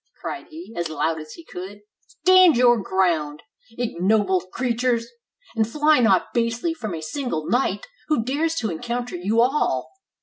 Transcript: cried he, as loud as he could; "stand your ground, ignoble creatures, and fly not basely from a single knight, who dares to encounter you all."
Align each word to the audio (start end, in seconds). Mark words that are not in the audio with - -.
cried 0.19 0.47
he, 0.47 0.73
as 0.75 0.89
loud 0.89 1.19
as 1.19 1.33
he 1.33 1.45
could; 1.45 1.81
"stand 1.99 2.57
your 2.57 2.81
ground, 2.81 3.43
ignoble 3.77 4.39
creatures, 4.51 5.07
and 5.55 5.69
fly 5.69 5.99
not 5.99 6.33
basely 6.33 6.73
from 6.73 6.95
a 6.95 7.03
single 7.03 7.45
knight, 7.45 7.85
who 8.07 8.23
dares 8.23 8.55
to 8.55 8.71
encounter 8.71 9.15
you 9.15 9.39
all." 9.41 9.93